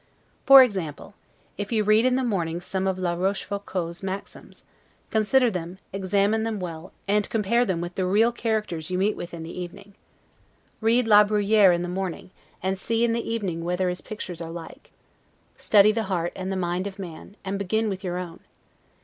[0.47, 1.13] For example,
[1.59, 4.63] if you read in the morning some of La Rochefoucault's maxims;
[5.11, 9.31] consider them, examine them well, and compare them with the real characters you meet with
[9.31, 9.93] in the evening.
[10.79, 12.31] Read La Bruyere in the morning,
[12.63, 14.89] and see in the evening whether his pictures are like.
[15.59, 18.39] Study the heart and the mind of man, and begin with your own.